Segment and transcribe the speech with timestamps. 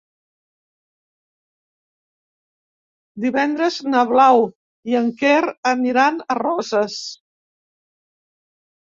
[3.27, 4.43] Divendres na Blau
[4.95, 5.39] i en Quer
[5.77, 7.01] aniran a Roses.